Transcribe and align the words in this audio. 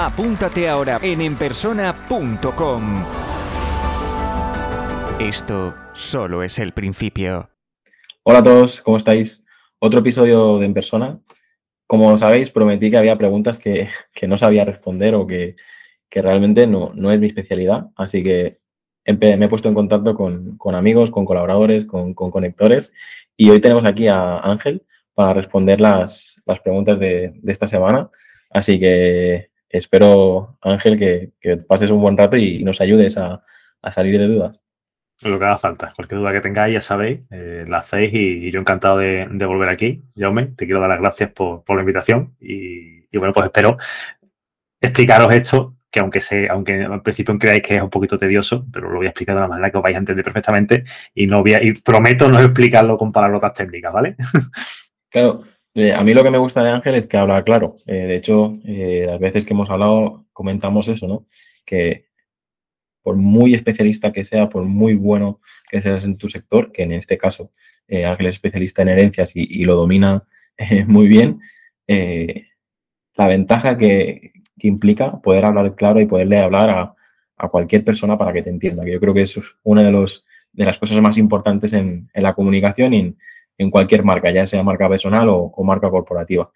Apúntate 0.00 0.68
ahora 0.68 1.00
en 1.02 1.20
enpersona.com. 1.20 3.04
Esto 5.18 5.74
solo 5.92 6.44
es 6.44 6.60
el 6.60 6.70
principio. 6.70 7.50
Hola 8.22 8.38
a 8.38 8.42
todos, 8.44 8.80
¿cómo 8.80 8.96
estáis? 8.96 9.42
Otro 9.80 9.98
episodio 9.98 10.60
de 10.60 10.66
En 10.66 10.72
Persona. 10.74 11.18
Como 11.88 12.16
sabéis, 12.16 12.52
prometí 12.52 12.92
que 12.92 12.96
había 12.96 13.18
preguntas 13.18 13.58
que, 13.58 13.88
no 14.28 14.38
sabía 14.38 14.64
responder 14.64 15.16
o 15.16 15.26
que, 15.26 15.56
realmente 16.12 16.68
no, 16.68 16.92
no, 16.94 17.10
es 17.10 17.18
mi 17.18 17.26
especialidad. 17.26 17.88
Así 17.96 18.22
que 18.22 18.60
me 19.04 19.46
he 19.46 19.48
puesto 19.48 19.68
en 19.68 19.74
contacto 19.74 20.14
con, 20.14 20.76
amigos, 20.76 21.10
con 21.10 21.24
colaboradores, 21.24 21.86
con, 21.86 22.14
conectores. 22.14 22.92
Y 23.36 23.50
hoy 23.50 23.60
tenemos 23.60 23.84
aquí 23.84 24.06
a 24.06 24.38
Ángel 24.38 24.86
para 25.14 25.34
responder 25.34 25.80
las, 25.80 26.36
preguntas 26.62 27.00
de, 27.00 27.32
de 27.34 27.50
esta 27.50 27.66
semana. 27.66 28.08
Así 28.48 28.78
que 28.78 29.50
espero, 29.68 30.58
Ángel, 30.62 30.98
que, 30.98 31.56
pases 31.66 31.90
un 31.90 32.00
buen 32.00 32.16
rato 32.16 32.36
y, 32.36 32.62
nos 32.64 32.80
ayudes 32.80 33.16
a, 33.16 33.40
salir 33.90 34.18
de 34.18 34.26
dudas. 34.26 34.60
Lo 35.22 35.38
que 35.38 35.44
haga 35.44 35.58
falta. 35.58 35.92
Cualquier 35.96 36.20
duda 36.20 36.32
que 36.32 36.40
tengáis, 36.40 36.74
ya 36.74 36.80
sabéis, 36.80 37.20
eh, 37.30 37.64
la 37.66 37.78
hacéis 37.78 38.12
y, 38.12 38.50
yo 38.50 38.60
encantado 38.60 38.98
de, 38.98 39.26
volver 39.46 39.68
aquí. 39.68 40.02
Jaume, 40.16 40.46
te 40.46 40.66
quiero 40.66 40.80
dar 40.80 40.90
las 40.90 41.00
gracias 41.00 41.32
por, 41.32 41.64
la 41.68 41.80
invitación 41.80 42.36
y, 42.40 43.16
bueno, 43.16 43.32
pues 43.32 43.46
espero 43.46 43.76
explicaros 44.80 45.32
esto 45.32 45.74
que 45.90 46.00
aunque 46.00 46.20
se, 46.20 46.48
aunque 46.48 46.84
al 46.84 47.02
principio 47.02 47.36
creáis 47.38 47.62
que 47.62 47.76
es 47.76 47.82
un 47.82 47.90
poquito 47.90 48.18
tedioso, 48.18 48.66
pero 48.70 48.90
lo 48.90 48.98
voy 48.98 49.06
a 49.06 49.10
explicar 49.10 49.34
de 49.34 49.40
una 49.40 49.48
manera 49.48 49.70
que 49.70 49.78
os 49.78 49.82
vais 49.82 49.96
a 49.96 49.98
entender 49.98 50.24
perfectamente 50.24 50.84
y 51.14 51.26
no 51.26 51.40
voy 51.40 51.54
a, 51.54 51.62
y 51.62 51.72
prometo 51.72 52.28
no 52.28 52.38
explicarlo 52.40 52.98
con 52.98 53.10
palabras 53.10 53.54
técnicas, 53.54 53.92
¿vale? 53.92 54.16
Claro, 55.10 55.42
eh, 55.74 55.92
a 55.92 56.02
mí 56.02 56.14
lo 56.14 56.22
que 56.22 56.30
me 56.30 56.38
gusta 56.38 56.62
de 56.62 56.70
Ángel 56.70 56.94
es 56.96 57.06
que 57.06 57.16
habla 57.16 57.42
claro. 57.44 57.76
Eh, 57.86 58.06
de 58.06 58.16
hecho, 58.16 58.54
eh, 58.64 59.04
las 59.06 59.20
veces 59.20 59.44
que 59.44 59.54
hemos 59.54 59.70
hablado 59.70 60.26
comentamos 60.32 60.88
eso, 60.88 61.06
¿no? 61.06 61.26
Que 61.64 62.06
por 63.02 63.16
muy 63.16 63.54
especialista 63.54 64.12
que 64.12 64.24
sea, 64.24 64.48
por 64.48 64.64
muy 64.64 64.94
bueno 64.94 65.40
que 65.70 65.80
seas 65.80 66.04
en 66.04 66.16
tu 66.16 66.28
sector, 66.28 66.72
que 66.72 66.82
en 66.82 66.92
este 66.92 67.16
caso 67.16 67.52
Ángel 67.88 68.26
es 68.26 68.34
especialista 68.34 68.82
en 68.82 68.88
herencias 68.88 69.32
y, 69.34 69.64
lo 69.64 69.76
domina 69.76 70.24
muy 70.86 71.08
bien, 71.08 71.40
la 71.86 73.26
ventaja 73.26 73.78
que, 73.78 74.32
implica 74.60 75.20
poder 75.22 75.44
hablar 75.46 75.74
claro 75.76 76.00
y 76.00 76.06
poderle 76.06 76.38
hablar 76.38 76.70
a, 76.70 77.48
cualquier 77.48 77.84
persona 77.84 78.18
para 78.18 78.32
que 78.32 78.42
te 78.42 78.50
entienda, 78.50 78.84
que 78.84 78.92
yo 78.92 79.00
creo 79.00 79.14
que 79.14 79.22
es 79.22 79.40
una 79.62 79.82
de, 79.82 79.92
los, 79.92 80.26
las 80.52 80.78
cosas 80.78 81.00
más 81.00 81.16
importantes 81.16 81.72
en, 81.72 82.10
en 82.12 82.22
la 82.22 82.34
comunicación 82.34 82.92
y 82.92 82.98
en, 82.98 83.16
en 83.58 83.70
cualquier 83.70 84.04
marca, 84.04 84.30
ya 84.30 84.46
sea 84.46 84.62
marca 84.62 84.88
personal 84.88 85.28
o, 85.28 85.52
marca 85.64 85.90
corporativa. 85.90 86.50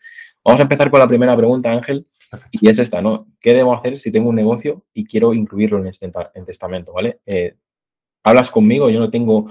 Vamos 0.45 0.61
a 0.61 0.62
empezar 0.62 0.91
con 0.91 1.00
la 1.00 1.09
primera 1.09 1.36
pregunta, 1.36 1.70
Ángel, 1.70 2.05
y 2.53 2.69
es 2.69 2.78
esta, 2.78 3.03
¿no? 3.03 3.27
¿Qué 3.41 3.53
debo 3.53 3.75
hacer 3.75 3.98
si 3.98 4.11
tengo 4.11 4.31
un 4.31 4.36
negocio 4.36 4.84
y 4.94 5.05
quiero 5.05 5.34
incluirlo 5.34 5.78
en, 5.78 5.89
este, 5.89 6.11
en 6.34 6.44
testamento, 6.44 6.92
¿vale? 6.92 7.20
Eh, 7.27 7.56
hablas 8.25 8.50
conmigo, 8.50 8.89
yo 8.89 9.00
no 9.00 9.11
tengo 9.11 9.50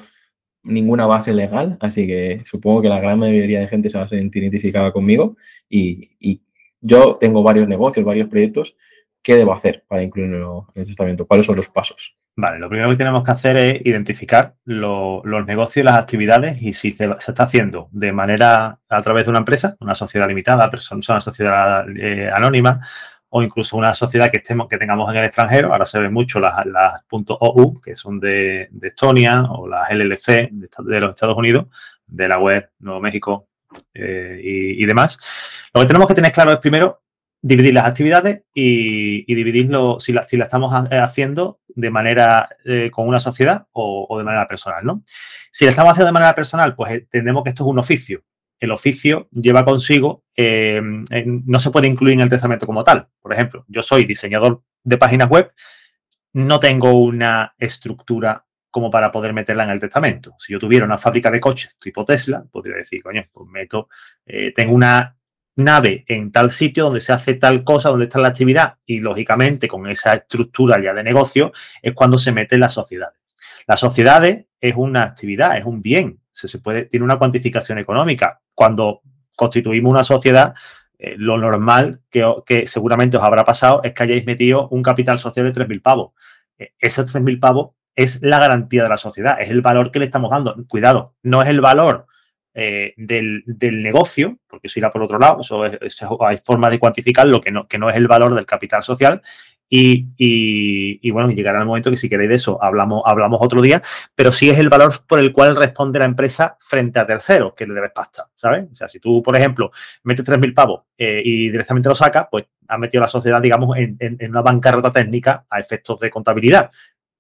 ninguna 0.64 1.06
base 1.06 1.34
legal, 1.34 1.78
así 1.82 2.08
que 2.08 2.44
supongo 2.46 2.82
que 2.82 2.90
la 2.90 3.00
gran 3.00 3.20
mayoría 3.20 3.60
de 3.60 3.68
gente 3.68 3.90
se 3.90 3.98
va 3.98 4.06
a 4.06 4.08
sentir 4.08 4.44
identificada 4.44 4.92
conmigo 4.92 5.36
y, 5.70 6.12
y 6.20 6.42
yo 6.80 7.18
tengo 7.18 7.44
varios 7.44 7.68
negocios, 7.68 8.06
varios 8.06 8.28
proyectos. 8.28 8.76
¿Qué 9.24 9.36
debo 9.36 9.54
hacer 9.54 9.84
para 9.88 10.02
incluirlo 10.04 10.68
en 10.74 10.82
el 10.82 10.88
testamento? 10.88 11.28
¿Cuáles 11.28 11.46
son 11.46 11.56
los 11.56 11.70
pasos? 11.70 12.16
Vale, 12.42 12.58
lo 12.58 12.70
primero 12.70 12.90
que 12.90 12.96
tenemos 12.96 13.24
que 13.24 13.30
hacer 13.30 13.56
es 13.56 13.86
identificar 13.86 14.56
los 14.66 15.46
negocios 15.46 15.84
y 15.84 15.86
las 15.86 16.00
actividades 16.00 16.60
y 16.60 16.74
si 16.74 16.92
se, 16.92 17.08
está 17.20 17.44
haciendo 17.44 17.88
de 17.92 18.12
manera 18.12 18.80
a 18.90 19.02
través 19.04 19.26
de 19.26 19.30
una 19.30 19.38
empresa, 19.38 19.78
una 19.80 19.94
sociedad 19.94 20.28
limitada, 20.28 20.72
persona, 20.72 21.02
una 21.08 21.22
sociedad 21.22 21.86
eh, 21.96 22.32
anónima 22.34 22.82
o 23.30 23.44
incluso 23.44 23.78
una 23.78 23.94
sociedad 23.94 24.32
que 24.32 24.38
estemos 24.38 24.68
que 24.68 24.80
tengamos 24.80 25.08
en 25.12 25.18
el 25.18 25.26
extranjero. 25.26 25.72
Ahora 25.72 25.86
se 25.86 26.00
ven 26.00 26.12
mucho 26.12 26.40
las, 26.40 26.66
las 26.66 27.04
.ou, 27.12 27.80
que 27.80 27.96
son 27.96 28.20
de, 28.20 28.72
Estonia, 28.82 29.44
o 29.44 29.68
las 29.68 29.92
LLC 29.92 30.50
de, 30.52 31.00
los 31.00 31.12
Estados 31.12 31.38
Unidos, 31.38 31.68
de 32.08 32.28
la 32.28 32.40
web 32.40 32.72
Nuevo 32.80 33.02
México 33.02 33.50
eh, 33.94 34.42
y, 34.44 34.84
y 34.84 34.86
demás. 34.88 35.20
Lo 35.76 35.82
que 35.82 35.88
tenemos 35.88 36.08
que 36.08 36.16
tener 36.16 36.32
claro 36.32 36.54
es 36.54 36.58
primero 36.58 37.04
dividir 37.42 37.74
las 37.74 37.86
actividades 37.86 38.44
y, 38.54 39.34
dividirlo 39.34 40.00
si 40.00 40.14
la, 40.14 40.22
estamos 40.22 40.74
haciendo 40.92 41.60
de 41.68 41.90
manera 41.90 42.50
eh, 42.66 42.90
con 42.92 43.08
una 43.08 43.20
sociedad 43.20 43.68
o, 43.72 44.16
de 44.18 44.24
manera 44.24 44.48
personal, 44.48 44.86
¿no? 44.86 45.04
Si 45.52 45.66
la 45.66 45.72
estamos 45.72 45.92
haciendo 45.92 46.08
de 46.08 46.14
manera 46.14 46.36
personal, 46.36 46.76
pues 46.76 46.92
entendemos 46.92 47.44
que 47.44 47.50
esto 47.50 47.64
es 47.64 47.70
un 47.70 47.80
oficio. 47.80 48.24
El 48.60 48.72
oficio 48.72 49.28
lleva 49.32 49.66
consigo, 49.66 50.24
eh, 50.36 50.80
no 50.82 51.60
se 51.60 51.72
puede 51.72 51.88
incluir 51.88 52.14
en 52.14 52.22
el 52.22 52.30
testamento 52.30 52.68
como 52.68 52.84
tal. 52.84 53.08
Por 53.20 53.34
ejemplo, 53.34 53.66
yo 53.68 53.82
soy 53.82 54.06
diseñador 54.06 54.62
de 54.84 54.98
páginas 54.98 55.30
web, 55.30 55.52
no 56.34 56.60
tengo 56.60 56.92
una 56.94 57.56
estructura 57.58 58.46
como 58.70 58.90
para 58.90 59.12
poder 59.12 59.34
meterla 59.34 59.66
en 59.66 59.72
el 59.72 59.80
testamento. 59.80 60.36
Si 60.40 60.54
yo 60.54 60.60
tuviera 60.60 60.86
una 60.86 60.98
fábrica 60.98 61.30
de 61.30 61.42
coches 61.42 61.76
tipo 61.78 62.06
Tesla, 62.06 62.46
podría 62.50 62.78
decir, 62.78 63.04
coño, 63.04 63.26
pues 63.32 63.50
meto, 63.50 63.90
eh, 64.26 64.54
tengo 64.56 64.74
una 64.74 65.18
nave 65.56 66.06
en 66.08 66.32
tal 66.32 66.52
sitio 66.52 66.86
donde 66.86 67.00
se 67.00 67.14
hace 67.14 67.36
tal 67.36 67.64
cosa, 67.64 67.90
donde 67.90 68.06
está 68.06 68.20
la 68.20 68.30
actividad 68.30 68.76
y 68.86 69.00
lógicamente 69.00 69.68
con 69.68 69.88
esa 69.88 70.14
estructura 70.14 70.82
ya 70.82 70.94
de 70.94 71.04
negocio 71.04 71.52
es 71.82 71.94
cuando 71.94 72.18
se 72.18 72.32
mete 72.32 72.56
en 72.56 72.62
las 72.62 72.74
sociedades. 72.74 73.20
Las 73.68 73.80
sociedades 73.80 74.46
es 74.60 74.74
una 74.76 75.04
actividad, 75.04 75.58
es 75.58 75.66
un 75.66 75.82
bien, 75.82 76.20
se, 76.32 76.60
puede, 76.60 76.86
tiene 76.86 77.04
una 77.04 77.18
cuantificación 77.18 77.78
económica. 77.78 78.42
Cuando 78.54 79.02
constituimos 79.36 79.92
una 79.92 80.04
sociedad, 80.04 80.54
eh, 80.98 81.16
lo 81.18 81.38
normal 81.38 82.02
que, 82.10 82.68
seguramente 82.68 83.18
os 83.18 83.24
habrá 83.24 83.44
pasado 83.44 83.82
es 83.84 83.94
que 83.94 84.04
hayáis 84.04 84.26
metido 84.26 84.68
un 84.70 84.84
capital 84.84 85.20
social 85.20 85.52
de 85.52 85.66
3.000 85.66 85.82
pavos. 85.82 86.14
Eh, 86.58 86.74
esos 86.80 87.14
3.000 87.14 87.40
pavos 87.40 87.72
es 87.96 88.22
la 88.22 88.40
garantía 88.40 88.84
de 88.84 88.90
la 88.90 88.98
sociedad, 88.98 89.42
es 89.42 89.50
el 89.50 89.62
valor 89.62 89.92
que 89.92 90.00
le 90.00 90.06
estamos 90.06 90.32
dando. 90.32 90.56
Cuidado, 90.68 91.16
no 91.24 91.42
es 91.42 91.50
el 91.50 91.62
valor 91.62 92.08
eh, 92.54 92.94
del, 92.98 93.44
negocio, 93.82 94.38
porque 94.48 94.68
eso 94.68 94.80
irá 94.80 94.92
por 94.92 95.04
otro 95.04 95.18
lado, 95.18 95.40
eso, 95.42 96.26
hay 96.26 96.38
forma 96.44 96.70
de 96.70 96.80
cuantificar 96.80 97.26
lo 97.26 97.40
que 97.40 97.50
no, 97.50 97.68
que 97.68 97.78
no 97.78 97.90
es 97.90 97.96
el 97.96 98.08
valor 98.08 98.36
del 98.36 98.46
capital 98.46 98.84
social. 98.84 99.22
Y, 99.74 101.10
bueno, 101.12 101.32
llegará 101.32 101.60
el 101.60 101.66
momento 101.66 101.90
que 101.90 101.96
si 101.96 102.10
queréis 102.10 102.30
de 102.30 102.36
eso 102.36 102.62
hablamos, 102.62 103.04
hablamos 103.06 103.40
otro 103.42 103.62
día, 103.62 103.82
pero 104.14 104.34
sí 104.34 104.50
es 104.50 104.60
el 104.60 104.68
valor 104.68 105.06
por 105.08 105.20
el 105.20 105.32
cual 105.32 105.56
responde 105.56 105.98
la 105.98 106.04
empresa 106.04 106.58
frente 106.60 107.00
a 107.00 107.08
terceros 107.08 107.54
que 107.54 107.66
le 107.66 107.74
debes 107.74 107.92
pasta, 107.96 108.28
¿sabes? 108.36 108.66
O 108.70 108.76
sea, 108.76 108.90
si 108.90 109.00
tú, 109.00 109.24
por 109.24 109.34
ejemplo, 109.38 109.72
metes 110.04 110.26
3.000 110.26 110.54
pavos 110.54 110.82
eh, 110.98 111.22
y 111.24 111.50
directamente 111.50 111.88
lo 111.88 111.96
sacas, 111.96 112.28
pues 112.30 112.48
has 112.68 112.80
metido 112.80 113.02
la 113.02 113.08
sociedad, 113.08 113.42
digamos, 113.42 113.78
en, 113.78 113.96
en, 113.98 114.30
una 114.30 114.42
bancarrota 114.42 114.92
técnica 114.92 115.46
a 115.50 115.62
efectos 115.62 116.02
de 116.02 116.10
contabilidad. 116.10 116.70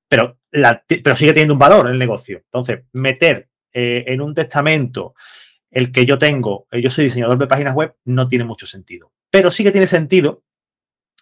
Pero, 0.09 0.39
pero 0.51 1.15
sigue 1.15 1.31
teniendo 1.31 1.53
un 1.53 1.59
valor 1.59 1.89
el 1.89 1.97
negocio. 1.97 2.39
Entonces, 2.39 2.83
meter 2.91 3.47
eh, 3.73 4.03
en 4.07 4.21
un 4.21 4.33
testamento 4.33 5.15
el 5.69 5.91
que 5.91 6.05
yo 6.05 6.17
tengo, 6.17 6.67
eh, 6.71 6.81
yo 6.81 6.89
soy 6.89 7.05
diseñador 7.05 7.37
de 7.37 7.47
páginas 7.47 7.73
web, 7.73 7.95
no 8.05 8.27
tiene 8.27 8.43
mucho 8.43 8.65
sentido. 8.65 9.11
Pero 9.29 9.49
sí 9.49 9.63
que 9.63 9.71
tiene 9.71 9.87
sentido 9.87 10.43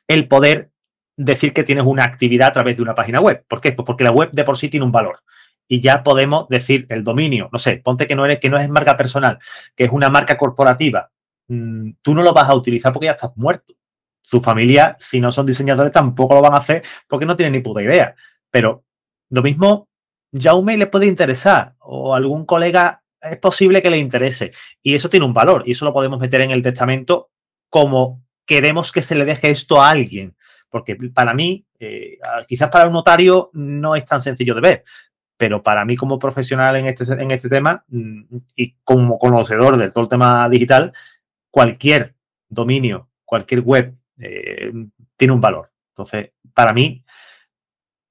el 0.07 0.27
poder 0.27 0.71
decir 1.15 1.53
que 1.53 1.63
tienes 1.63 1.85
una 1.85 2.05
actividad 2.05 2.49
a 2.49 2.53
través 2.53 2.75
de 2.75 2.81
una 2.81 2.95
página 2.95 3.19
web. 3.19 3.45
¿Por 3.47 3.61
qué? 3.61 3.73
Pues 3.73 3.85
porque 3.85 4.03
la 4.03 4.11
web 4.11 4.31
de 4.31 4.43
por 4.43 4.57
sí 4.57 4.69
tiene 4.69 4.85
un 4.85 4.91
valor. 4.91 5.22
Y 5.67 5.81
ya 5.81 6.01
podemos 6.01 6.47
decir 6.47 6.87
el 6.90 7.03
dominio, 7.03 7.49
no 7.51 7.59
sé, 7.59 7.78
ponte 7.78 8.07
que 8.07 8.16
no 8.16 8.25
eres, 8.25 8.40
que 8.40 8.49
no 8.49 8.57
es 8.57 8.67
marca 8.69 8.97
personal, 8.97 9.37
que 9.75 9.84
es 9.84 9.91
una 9.91 10.09
marca 10.09 10.35
corporativa. 10.35 11.11
Mm, 11.47 11.91
tú 12.02 12.16
no 12.16 12.23
lo 12.23 12.34
vas 12.34 12.49
a 12.49 12.55
utilizar 12.55 12.91
porque 12.91 13.05
ya 13.05 13.11
estás 13.11 13.35
muerto. 13.35 13.73
Su 14.22 14.41
familia, 14.41 14.95
si 14.97 15.19
no 15.19 15.31
son 15.31 15.45
diseñadores, 15.45 15.91
tampoco 15.91 16.35
lo 16.35 16.41
van 16.41 16.53
a 16.53 16.57
hacer 16.57 16.84
porque 17.07 17.25
no 17.25 17.35
tienen 17.35 17.53
ni 17.53 17.59
puta 17.59 17.84
idea. 17.84 18.16
Pero 18.49 18.84
lo 19.29 19.43
mismo 19.43 19.89
Jaume 20.34 20.78
le 20.78 20.87
puede 20.87 21.05
interesar 21.05 21.76
o 21.79 22.14
algún 22.14 22.46
colega 22.46 23.03
es 23.22 23.37
posible 23.37 23.81
que 23.81 23.90
le 23.90 23.97
interese. 23.97 24.52
Y 24.81 24.96
eso 24.96 25.09
tiene 25.09 25.26
un 25.26 25.34
valor 25.34 25.64
y 25.66 25.72
eso 25.72 25.85
lo 25.85 25.93
podemos 25.93 26.20
meter 26.20 26.41
en 26.41 26.52
el 26.52 26.64
testamento 26.64 27.29
como 27.70 28.23
queremos 28.46 28.91
que 28.91 29.02
se 29.02 29.16
le 29.16 29.26
deje 29.26 29.52
esto 29.52 29.81
a 29.81 29.90
alguien. 29.90 30.35
Porque 30.70 30.96
para 31.14 31.34
mí, 31.34 31.66
eh, 31.79 32.17
quizás 32.47 32.70
para 32.70 32.87
un 32.87 32.93
notario 32.93 33.49
no 33.53 33.96
es 33.96 34.05
tan 34.05 34.22
sencillo 34.22 34.53
de 34.55 34.61
ver, 34.61 34.84
pero 35.35 35.64
para 35.64 35.84
mí 35.85 35.96
como 35.96 36.20
profesional 36.20 36.76
en 36.76 36.87
este, 36.87 37.11
en 37.14 37.31
este 37.31 37.49
tema 37.49 37.84
mm, 37.87 38.22
y 38.55 38.76
como 38.84 39.17
conocedor 39.17 39.78
de 39.78 39.90
todo 39.90 40.03
el 40.03 40.09
tema 40.09 40.47
digital, 40.49 40.93
cualquier 41.49 42.16
dominio, 42.47 43.09
cualquier 43.26 43.61
web 43.61 43.96
eh, 44.20 44.72
tiene 45.16 45.34
un 45.34 45.41
valor. 45.41 45.72
Entonces, 45.91 46.31
para 46.53 46.73
mí, 46.73 47.03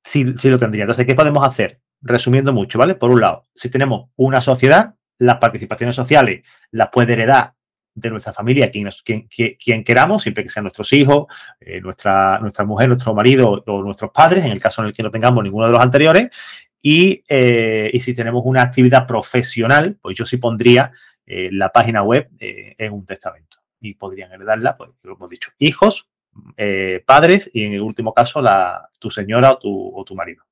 sí, 0.02 0.24
lo 0.24 0.58
tendría. 0.58 0.84
Entonces, 0.84 1.06
¿qué 1.06 1.14
podemos 1.14 1.46
hacer? 1.46 1.80
Resumiendo 2.00 2.52
mucho, 2.52 2.78
¿vale? 2.78 2.94
Por 2.94 3.10
un 3.10 3.20
lado, 3.20 3.46
si 3.54 3.70
tenemos 3.70 4.10
una 4.16 4.40
sociedad, 4.40 4.94
las 5.18 5.38
participaciones 5.38 5.96
sociales 5.96 6.44
las 6.70 6.88
puede 6.90 7.14
heredar 7.14 7.54
de 7.98 8.10
nuestra 8.10 8.32
familia, 8.32 8.70
quien, 8.70 8.88
quien, 9.28 9.84
queramos, 9.84 10.22
siempre 10.22 10.44
que 10.44 10.50
sean 10.50 10.64
nuestros 10.64 10.92
hijos, 10.92 11.26
eh, 11.60 11.80
nuestra, 11.80 12.38
nuestra 12.38 12.64
mujer, 12.64 12.88
nuestro 12.88 13.14
marido 13.14 13.62
o 13.66 13.82
nuestros 13.82 14.10
padres, 14.12 14.44
en 14.44 14.52
el 14.52 14.60
caso 14.60 14.82
en 14.82 14.88
el 14.88 14.94
que 14.94 15.02
no 15.02 15.10
tengamos 15.10 15.42
ninguno 15.42 15.66
de 15.66 15.72
los 15.72 15.80
anteriores. 15.80 16.30
Y, 16.80 17.24
eh, 17.28 17.90
si 18.00 18.14
tenemos 18.14 18.42
una 18.44 18.62
actividad 18.62 19.06
profesional, 19.06 19.98
pues 20.00 20.16
yo 20.16 20.24
sí 20.24 20.36
pondría 20.36 20.92
eh, 21.26 21.48
la 21.52 21.70
página 21.70 22.02
web 22.02 22.28
en 22.38 22.92
un 22.92 23.04
testamento. 23.04 23.58
Y 23.80 23.94
podrían 23.94 24.32
heredarla, 24.32 24.76
pues 24.76 24.90
lo 25.02 25.14
hemos 25.14 25.30
dicho, 25.30 25.50
hijos, 25.58 26.08
padres 27.04 27.50
y 27.52 27.64
en 27.64 27.72
el 27.72 27.80
último 27.80 28.14
caso 28.14 28.40
la, 28.40 28.88
tu 29.00 29.10
señora 29.10 29.52
o 29.52 29.58
tu, 29.58 29.92
o 29.94 30.04
tu 30.04 30.14
marido. 30.14 30.44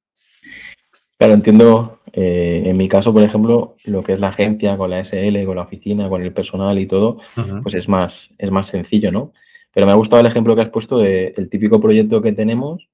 Claro, 1.19 1.33
entiendo, 1.33 2.01
eh, 2.13 2.63
en 2.67 2.77
mi 2.77 2.89
caso, 2.89 3.13
por 3.13 3.23
ejemplo, 3.23 3.77
lo 3.85 4.03
que 4.03 4.13
es 4.13 4.21
la 4.21 4.29
agencia 4.29 4.77
con 4.77 4.91
la 4.91 5.01
SL, 5.01 5.47
con 5.47 5.57
la 5.57 5.63
oficina, 5.63 6.11
con 6.11 6.23
el 6.23 6.33
personal 6.33 6.79
y 6.79 6.87
todo, 6.87 7.19
pues 7.63 7.75
es 7.75 7.89
más, 7.89 8.35
es 8.37 8.51
más 8.51 8.67
sencillo, 8.67 9.11
¿no? 9.11 9.33
Pero 9.73 9.87
me 9.87 9.93
ha 9.93 9.97
gustado 9.97 10.21
el 10.21 10.27
ejemplo 10.27 10.55
que 10.55 10.63
has 10.63 10.69
puesto 10.69 10.99
del 10.99 11.49
típico 11.49 11.81
proyecto 11.81 12.21
que 12.21 12.33
tenemos, 12.33 12.89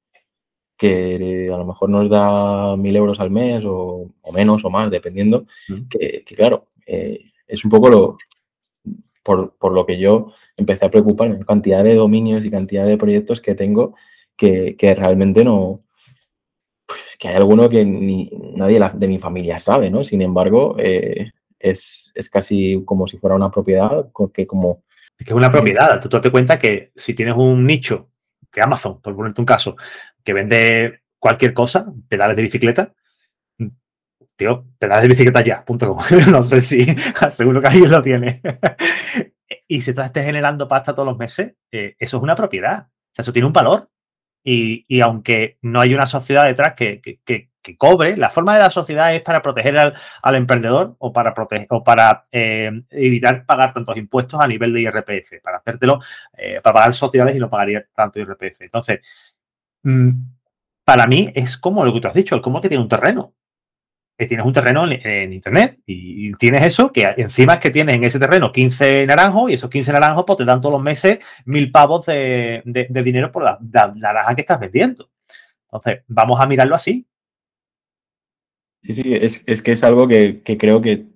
que 0.76 1.50
a 1.52 1.56
lo 1.56 1.64
mejor 1.64 1.88
nos 1.90 2.08
da 2.08 2.76
mil 2.76 2.94
euros 2.94 3.19
al 3.19 3.30
mes 3.30 3.64
o, 3.66 4.10
menos 4.32 4.64
o 4.64 4.70
más, 4.70 4.90
dependiendo, 4.90 5.46
que, 5.90 6.24
claro, 6.36 6.69
eh, 6.86 7.20
es 7.46 7.64
un 7.64 7.70
poco 7.72 7.88
lo, 7.88 8.19
por, 9.24 9.56
por, 9.56 9.72
lo 9.72 9.84
que 9.84 9.98
yo 9.98 10.32
empecé 10.56 10.86
a 10.86 10.90
preocuparme, 10.90 11.44
cantidad 11.44 11.82
de 11.82 11.94
dominios 11.94 12.44
y 12.44 12.50
cantidad 12.50 12.86
de 12.86 12.98
proyectos 12.98 13.40
que 13.40 13.54
tengo 13.54 13.94
que, 14.36 14.76
que 14.76 14.94
realmente 14.94 15.44
no, 15.44 15.82
que 17.18 17.28
hay 17.28 17.36
alguno 17.36 17.68
que 17.68 17.84
ni, 17.84 18.30
nadie 18.54 18.80
de 18.94 19.08
mi 19.08 19.18
familia 19.18 19.58
sabe, 19.58 19.90
¿no? 19.90 20.04
Sin 20.04 20.22
embargo, 20.22 20.76
eh, 20.78 21.32
es, 21.58 22.12
casi 22.30 22.82
como 22.84 23.06
si 23.06 23.18
fuera 23.18 23.36
una 23.36 23.50
propiedad 23.50 24.08
que 24.32 24.46
como... 24.46 24.84
Es 25.18 25.26
que 25.26 25.32
es 25.32 25.36
una 25.36 25.52
propiedad. 25.52 26.00
Tú, 26.00 26.08
te 26.08 26.20
das 26.20 26.30
cuenta 26.30 26.58
que 26.58 26.92
si 26.96 27.14
tienes 27.14 27.36
un 27.36 27.64
nicho 27.64 28.10
que 28.50 28.60
Amazon, 28.60 29.00
por 29.00 29.14
ponerte 29.14 29.40
un 29.40 29.46
caso, 29.46 29.76
que 30.22 30.32
vende 30.32 31.02
cualquier 31.18 31.54
cosa, 31.54 31.86
pedales 32.08 32.36
de 32.36 32.42
bicicleta, 32.42 32.92
tío, 34.36 34.66
pedales 34.78 35.02
de 35.02 35.08
bicicleta 35.08 35.42
ya, 35.42 35.64
punto 35.64 35.96
no 36.30 36.42
sé 36.42 36.60
si, 36.60 36.84
seguro 37.30 37.60
que 37.60 37.68
alguien 37.68 37.90
lo 37.90 38.02
tiene. 38.02 38.40
y 39.68 39.80
si 39.80 39.90
estás 39.90 40.10
generando 40.12 40.68
pasta 40.68 40.94
todos 40.94 41.06
los 41.08 41.18
meses, 41.18 41.54
eh, 41.70 41.94
eso 41.98 42.16
es 42.16 42.22
una 42.22 42.34
propiedad. 42.34 42.88
O 42.88 43.14
sea, 43.14 43.22
eso 43.22 43.32
tiene 43.32 43.46
un 43.46 43.52
valor. 43.52 43.88
Y, 44.44 45.00
aunque 45.00 45.58
no 45.62 45.80
hay 45.80 45.94
una 45.94 46.06
sociedad 46.06 46.44
detrás 46.46 46.74
que, 46.74 47.00
cobre, 47.78 48.16
la 48.16 48.30
forma 48.30 48.54
de 48.54 48.60
la 48.60 48.70
sociedad 48.70 49.14
es 49.14 49.22
para 49.22 49.40
proteger 49.40 49.78
al, 49.78 50.34
emprendedor 50.34 50.96
o 50.98 51.12
para, 51.12 51.32
proteger, 51.32 51.66
o 51.70 51.84
para 51.84 52.24
eh, 52.32 52.82
evitar 52.90 53.46
pagar 53.46 53.72
tantos 53.72 53.96
impuestos 53.96 54.40
a 54.40 54.48
nivel 54.48 54.72
de 54.72 54.82
IRPF, 54.82 55.40
para 55.42 55.58
hacértelo, 55.58 56.00
eh, 56.36 56.60
para 56.62 56.74
pagar 56.74 56.94
sociedades 56.94 57.36
y 57.36 57.38
no 57.38 57.50
pagaría 57.50 57.86
tanto 57.94 58.18
IRPF. 58.18 58.62
Entonces, 58.62 59.00
mm, 59.82 60.10
para 60.84 61.06
mí 61.06 61.30
es 61.34 61.56
como 61.56 61.84
lo 61.84 61.92
que 61.92 62.00
tú 62.00 62.08
has 62.08 62.14
dicho, 62.14 62.34
el 62.34 62.42
como 62.42 62.60
que 62.60 62.68
tiene 62.68 62.82
un 62.82 62.88
terreno 62.88 63.34
tienes 64.26 64.46
un 64.46 64.52
terreno 64.52 64.84
en, 64.88 65.32
internet 65.32 65.78
y 65.86 66.32
tienes 66.34 66.62
eso, 66.64 66.92
que 66.92 67.14
encima 67.16 67.54
es 67.54 67.60
que 67.60 67.70
tienes 67.70 67.96
en 67.96 68.04
ese 68.04 68.19
terreno 68.19 68.52
15 68.52 69.06
naranjos 69.06 69.50
y 69.50 69.54
esos 69.54 69.70
15 69.70 69.92
naranjos 69.92 70.24
pues, 70.26 70.38
te 70.38 70.44
dan 70.44 70.60
todos 70.60 70.74
los 70.74 70.82
meses 70.82 71.19
mil 71.44 71.70
pavos 71.70 72.06
de, 72.06 72.62
dinero 72.64 73.32
por 73.32 73.44
la, 73.44 73.58
naranja 73.94 74.34
que 74.34 74.42
estás 74.42 74.60
vendiendo. 74.60 75.08
Entonces, 75.64 76.04
vamos 76.08 76.40
a 76.40 76.46
mirarlo 76.46 76.74
así. 76.74 77.06
Sí, 78.82 78.92
sí, 78.92 79.14
es, 79.14 79.62
que 79.62 79.72
es 79.72 79.84
algo 79.84 80.08
que, 80.08 80.42
creo 80.58 80.80
que 80.80 81.06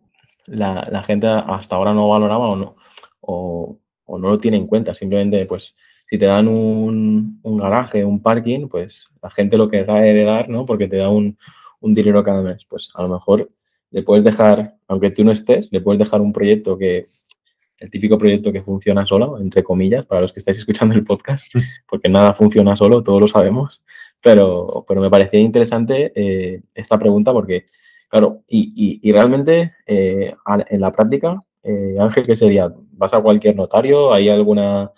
la, 0.47 1.03
gente 1.05 1.27
hasta 1.27 1.77
ahora 1.77 1.93
no 1.93 2.09
valoraba 2.09 2.49
o 2.49 2.57
no, 2.57 2.77
o, 3.21 3.79
no 4.07 4.29
lo 4.29 4.39
tiene 4.39 4.57
en 4.57 4.67
cuenta. 4.67 4.95
Simplemente, 4.95 5.45
pues, 5.47 5.77
si 6.09 6.19
te 6.19 6.27
dan 6.27 6.47
un, 6.47 7.41
garaje, 7.43 8.05
un 8.05 8.23
parking, 8.23 8.69
pues 8.69 9.09
la 9.23 9.31
gente 9.31 9.59
lo 9.59 9.69
querrá 9.69 10.07
heredar, 10.07 10.49
¿no? 10.49 10.65
Porque 10.65 10.87
te 10.87 10.97
da 10.97 11.09
un, 11.09 11.37
un 11.87 11.95
dinero 11.95 12.23
cada 12.23 12.43
mes. 12.43 12.65
Pues 12.69 12.91
a 12.95 13.03
lo 13.03 13.09
mejor 13.09 13.51
le 13.91 14.03
puedes 14.03 14.25
dejar, 14.25 14.77
aunque 14.89 15.11
tú 15.11 15.25
no 15.25 15.33
estés, 15.33 15.73
le 15.73 15.81
puedes 15.81 15.99
dejar 15.99 16.21
un 16.21 16.33
proyecto 16.33 16.77
que, 16.77 17.07
el 17.79 17.91
típico 17.91 18.17
proyecto 18.17 18.53
que 18.53 18.63
funciona 18.63 19.07
solo, 19.07 19.39
entre 19.39 19.63
comillas, 19.63 20.07
para 20.07 20.23
los 20.23 20.33
que 20.33 20.39
estáis 20.39 20.59
escuchando 20.59 20.95
el 20.95 21.05
podcast, 21.05 21.53
porque 21.89 22.09
nada 22.09 22.33
funciona 22.35 22.75
solo, 22.77 23.03
todos 23.03 23.21
lo 23.21 23.29
sabemos, 23.29 23.83
pero, 24.23 24.85
pero 24.89 25.01
me 25.01 25.11
parecía 25.11 25.41
interesante 25.41 26.13
eh, 26.15 26.63
esta 26.75 26.99
pregunta 26.99 27.33
porque, 27.33 27.67
claro, 28.09 28.43
y, 28.49 29.01
y, 29.03 29.13
realmente 29.13 29.75
eh, 29.87 30.35
en 30.69 30.81
la 30.81 30.93
práctica, 30.93 31.41
eh, 31.63 31.97
Ángel, 32.01 32.27
¿qué 32.27 32.37
sería? 32.37 32.73
¿Vas 32.93 33.13
a 33.13 33.21
cualquier 33.21 33.57
notario? 33.57 34.13
¿Hay 34.13 34.29
alguna, 34.29 34.91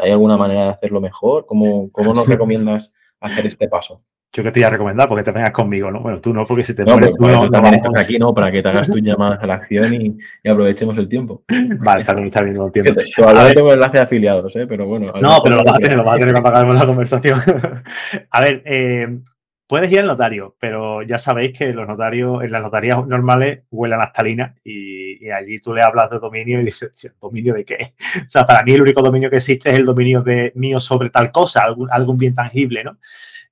¿hay 0.00 0.10
alguna 0.10 0.36
manera 0.36 0.64
de 0.64 0.70
hacerlo 0.70 1.00
mejor? 1.00 1.46
¿Cómo, 1.46 1.90
cómo 1.90 2.14
nos 2.14 2.26
recomiendas 2.28 2.92
hacer 3.20 3.46
este 3.46 3.68
paso? 3.68 4.02
Yo 4.34 4.42
que 4.42 4.50
te 4.50 4.60
iba 4.60 4.68
a 4.68 4.70
recomendar 4.70 5.08
porque 5.08 5.22
te 5.22 5.30
vengas 5.30 5.50
conmigo, 5.50 5.90
¿no? 5.90 6.00
Bueno, 6.00 6.18
tú 6.20 6.32
no, 6.32 6.46
porque 6.46 6.62
si 6.62 6.74
te 6.74 6.84
no, 6.84 6.98
tú 6.98 7.26
no, 7.26 7.50
también 7.50 7.74
estás 7.74 7.94
aquí, 7.98 8.18
¿no? 8.18 8.32
Para 8.32 8.50
que 8.50 8.62
te 8.62 8.68
hagas 8.68 8.90
tus 8.90 9.00
llamadas 9.02 9.42
a 9.42 9.46
la 9.46 9.54
acción 9.54 9.92
y, 9.92 10.48
aprovechemos 10.48 10.96
el 10.96 11.06
tiempo. 11.06 11.42
Vale, 11.80 12.00
está 12.00 12.14
bien, 12.14 12.28
está 12.28 12.42
bien, 12.42 12.56
lo 12.56 12.66
entiendo. 12.66 12.94
Todavía 13.14 13.54
tengo 13.54 13.74
enlace 13.74 13.98
de 13.98 14.02
afiliados, 14.04 14.56
¿eh? 14.56 14.66
Pero 14.66 14.86
bueno. 14.86 15.12
No, 15.20 15.38
pero 15.44 15.56
lo 15.56 15.64
vas 15.64 15.74
a 15.74 15.78
tener, 15.78 15.96
lo 15.96 16.04
vas 16.04 16.14
a 16.14 16.18
tener 16.18 16.34
que 16.34 16.40
pagar 16.40 16.66
la 16.72 16.86
conversación. 16.86 17.40
a 18.30 18.40
ver, 18.40 18.62
eh, 18.64 19.18
puedes 19.66 19.92
ir 19.92 20.00
al 20.00 20.06
notario, 20.06 20.56
pero 20.58 21.02
ya 21.02 21.18
sabéis 21.18 21.58
que 21.58 21.72
los 21.74 21.86
notarios, 21.86 22.42
en 22.42 22.52
las 22.52 22.62
notarías 22.62 23.06
normales, 23.06 23.64
huelen 23.70 24.00
a 24.00 24.04
naftalina 24.04 24.54
y, 24.64 25.01
y 25.22 25.30
allí 25.30 25.60
tú 25.60 25.72
le 25.72 25.82
hablas 25.82 26.10
de 26.10 26.18
dominio 26.18 26.60
y 26.60 26.64
dices, 26.64 27.14
¿dominio 27.20 27.54
de 27.54 27.64
qué? 27.64 27.94
O 28.26 28.28
sea, 28.28 28.44
para 28.44 28.64
mí 28.64 28.72
el 28.72 28.82
único 28.82 29.02
dominio 29.02 29.30
que 29.30 29.36
existe 29.36 29.70
es 29.70 29.76
el 29.76 29.86
dominio 29.86 30.20
de 30.20 30.52
mío 30.56 30.80
sobre 30.80 31.10
tal 31.10 31.30
cosa, 31.30 31.62
algún, 31.62 31.88
algún 31.92 32.18
bien 32.18 32.34
tangible, 32.34 32.82
¿no? 32.82 32.98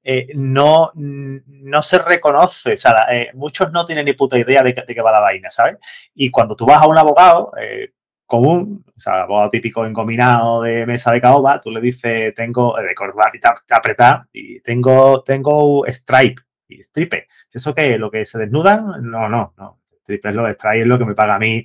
Eh, 0.03 0.29
no, 0.35 0.91
no 0.95 1.83
se 1.83 1.99
reconoce, 1.99 2.73
o 2.73 2.77
sea, 2.77 3.07
eh, 3.13 3.31
muchos 3.35 3.71
no 3.71 3.85
tienen 3.85 4.07
ni 4.07 4.15
puta 4.15 4.39
idea 4.39 4.63
de, 4.63 4.75
qué 4.75 5.01
va 5.01 5.13
la 5.13 5.21
vaina, 5.21 5.51
¿sabes? 5.51 5.77
Y 6.15 6.31
cuando 6.31 6.57
tú 6.57 6.67
vas 6.67 6.83
a 6.83 6.89
un 6.89 6.99
abogado 6.99 7.53
eh, 7.61 7.93
común, 8.27 8.85
o 8.97 9.01
sea, 9.01 9.23
abogado 9.23 9.51
típico 9.51 9.87
encominado 9.87 10.63
de 10.63 10.87
mesa 10.87 11.13
de 11.13 11.21
caoba, 11.21 11.61
tú 11.61 11.71
le 11.71 11.81
dices, 11.81 12.35
tengo, 12.35 12.77
de 12.79 12.95
corbata 12.95 13.37
y 13.37 13.41
apretar, 13.75 14.25
y 14.33 14.61
tengo, 14.61 15.23
tengo 15.23 15.85
stripe, 15.87 16.43
y 16.67 16.83
stripe. 16.83 17.29
¿Eso 17.53 17.75
qué? 17.75 17.99
¿Lo 17.99 18.11
que 18.11 18.27
se 18.27 18.39
desnudan? 18.39 18.87
No, 19.03 19.29
no, 19.29 19.55
no 19.57 19.80
triple 20.11 20.33
lo 20.33 20.49
extrae 20.49 20.83
es 20.83 20.87
lo 20.87 20.99
que 20.99 21.05
me 21.05 21.15
paga 21.15 21.37
a 21.37 21.39
mí, 21.39 21.65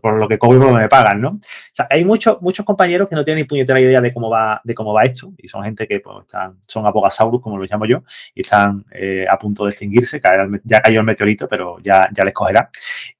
por 0.00 0.18
lo 0.18 0.28
que 0.28 0.38
cobro, 0.38 0.70
lo 0.70 0.74
me 0.74 0.88
pagan, 0.88 1.20
¿no? 1.20 1.28
O 1.30 1.40
sea, 1.72 1.86
hay 1.90 2.04
muchos, 2.04 2.40
muchos 2.42 2.64
compañeros 2.64 3.08
que 3.08 3.14
no 3.14 3.24
tienen 3.24 3.42
ni 3.42 3.48
puñetera 3.48 3.80
idea 3.80 4.00
de 4.00 4.12
cómo 4.12 4.30
va, 4.30 4.60
de 4.64 4.74
cómo 4.74 4.92
va 4.92 5.04
esto, 5.04 5.32
y 5.38 5.48
son 5.48 5.64
gente 5.64 5.86
que 5.86 6.00
pues, 6.00 6.26
están, 6.26 6.58
son 6.66 6.86
abogasaurus, 6.86 7.40
como 7.40 7.58
los 7.58 7.70
llamo 7.70 7.86
yo, 7.86 8.02
y 8.34 8.42
están 8.42 8.84
eh, 8.92 9.26
a 9.28 9.38
punto 9.38 9.64
de 9.64 9.70
extinguirse, 9.70 10.20
ya 10.64 10.80
cayó 10.80 11.00
el 11.00 11.06
meteorito, 11.06 11.48
pero 11.48 11.78
ya, 11.80 12.08
ya 12.12 12.24
les 12.24 12.34
cogerá. 12.34 12.70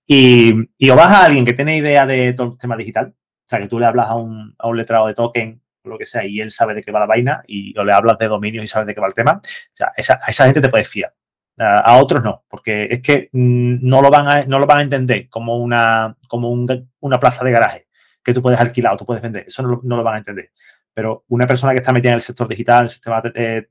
Y, 0.07 0.53
y 0.79 0.91
o 0.91 0.97
vas 0.97 1.11
a 1.11 1.25
alguien 1.27 1.45
que 1.45 1.53
tiene 1.53 1.77
idea 1.77 2.07
de 2.07 2.33
todo 2.33 2.53
el 2.53 2.59
tema 2.59 2.77
digital, 2.77 3.15
o 3.15 3.49
sea, 3.49 3.59
que 3.59 3.69
tú 3.69 3.79
le 3.79 3.87
hablas 3.87 4.09
a 4.09 4.15
un, 4.15 4.55
a 4.59 4.69
un 4.69 4.77
letrado 4.77 5.07
de 5.07 5.15
token 5.15 5.61
o 5.85 5.89
lo 5.89 5.99
que 5.99 6.07
sea, 6.07 6.25
y 6.27 6.41
él 6.41 6.51
sabe 6.51 6.75
de 6.75 6.83
qué 6.83 6.93
va 6.93 7.01
la 7.01 7.07
vaina, 7.07 7.43
y 7.47 7.79
o 7.79 7.85
le 7.85 7.93
hablas 7.93 8.19
de 8.19 8.29
dominios 8.29 8.65
y 8.65 8.69
sabe 8.69 8.87
de 8.87 8.95
qué 8.95 9.01
va 9.01 9.07
el 9.07 9.15
tema, 9.15 9.41
o 9.43 9.71
sea, 9.73 9.93
esa, 9.97 10.21
a 10.23 10.31
esa 10.31 10.45
gente 10.45 10.61
te 10.61 10.69
puedes 10.69 10.89
fiar 10.89 11.13
a 11.59 11.97
otros 11.97 12.23
no, 12.23 12.45
porque 12.49 12.88
es 12.91 13.03
que 13.03 13.29
mm, 13.33 13.79
no 13.83 14.00
lo 14.00 14.11
van 14.11 14.29
a, 14.29 14.45
no 14.45 14.59
lo 14.59 14.67
van 14.67 14.79
a 14.79 14.83
entender 14.83 15.29
como 15.29 15.59
una, 15.59 16.17
como 16.29 16.50
una 16.50 17.21
plaza 17.21 17.45
de 17.45 17.50
garaje 17.50 17.87
que 18.23 18.35
tú 18.35 18.43
puedes 18.43 18.61
alquilar 18.61 18.95
o 18.95 18.97
tú 18.97 19.07
puedes 19.07 19.23
vender. 19.23 19.45
Eso 19.49 19.62
no, 19.62 19.97
lo 19.97 20.03
van 20.03 20.17
a 20.17 20.19
entender. 20.19 20.50
Pero 20.93 21.25
una 21.29 21.47
persona 21.47 21.73
que 21.73 21.79
está 21.79 21.93
metida 21.93 22.11
en 22.11 22.17
el 22.17 22.21
sector 22.21 22.49
digital, 22.49 22.81
en 22.81 22.85
el 22.85 22.91
sistema, 22.91 23.23
eh, 23.35 23.67